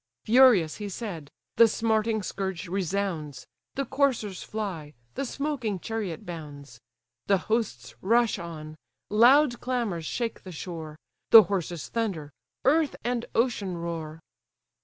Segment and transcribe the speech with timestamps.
[0.25, 6.81] Furious he said; the smarting scourge resounds; The coursers fly; the smoking chariot bounds;
[7.27, 8.77] The hosts rush on;
[9.11, 10.97] loud clamours shake the shore;
[11.29, 12.31] The horses thunder,
[12.65, 14.21] earth and ocean roar!